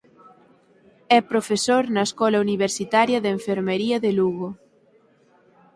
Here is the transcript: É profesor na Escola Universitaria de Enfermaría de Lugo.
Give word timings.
É 1.17 1.19
profesor 1.31 1.83
na 1.95 2.03
Escola 2.09 2.37
Universitaria 2.45 3.19
de 3.21 3.29
Enfermaría 3.37 3.97
de 4.05 4.11
Lugo. 4.19 4.49